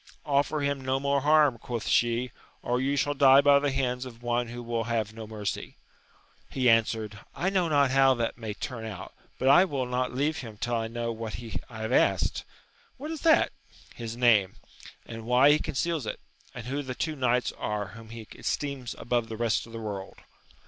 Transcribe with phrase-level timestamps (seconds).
[0.25, 2.31] Offer him no more harm, quoth she,
[2.63, 5.77] or you shall die by the hands of one who will have no mercy.
[6.49, 10.37] He answered, I know not how that may turn out, but I will not leave
[10.39, 11.35] him till I know what
[11.69, 12.43] I have asked.— ^And
[12.97, 13.51] what is that
[13.91, 14.55] 1— His name,
[15.05, 16.19] and why he conceals it?
[16.55, 20.17] and who the two knights are whom he esteems above the rest of the world.